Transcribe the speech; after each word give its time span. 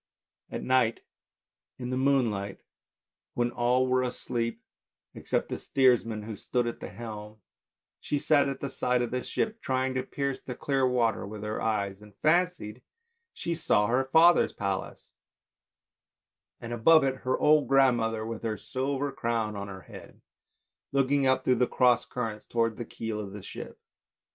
At 0.49 0.63
night, 0.63 1.01
in 1.77 1.91
the 1.91 1.95
moonlight, 1.95 2.61
when 3.35 3.51
all 3.51 3.85
were 3.85 4.01
asleep, 4.01 4.63
except 5.13 5.51
18 5.51 5.53
ANDERSEN'S 5.53 5.67
FAIRY 5.67 5.67
TALES 5.67 5.67
the 5.67 5.99
steersman 6.03 6.23
who 6.23 6.35
stood 6.37 6.65
at 6.65 6.79
the 6.79 6.89
helm, 6.89 7.41
she 7.99 8.17
sat 8.17 8.49
at 8.49 8.61
the 8.61 8.71
side 8.71 9.03
of 9.03 9.11
the 9.11 9.23
ship 9.23 9.61
trying 9.61 9.93
to 9.93 10.01
pierce 10.01 10.41
the 10.41 10.55
clear 10.55 10.87
water 10.87 11.27
with 11.27 11.43
her 11.43 11.61
eyes, 11.61 12.01
and 12.01 12.15
fancied 12.15 12.81
she 13.31 13.53
saw 13.53 13.85
her 13.85 14.05
father's 14.11 14.53
palace, 14.53 15.11
and 16.59 16.73
above 16.73 17.03
it 17.03 17.17
her 17.17 17.37
old 17.39 17.67
grandmother 17.67 18.25
with 18.25 18.41
her 18.41 18.57
silver 18.57 19.11
crown 19.11 19.55
on 19.55 19.67
her 19.67 19.81
head, 19.81 20.23
looking 20.91 21.27
up 21.27 21.43
through 21.43 21.53
the 21.53 21.67
cross 21.67 22.05
currents 22.05 22.47
towards 22.47 22.75
the 22.77 22.85
keel 22.85 23.19
of 23.19 23.33
the 23.33 23.43
ship. 23.43 23.79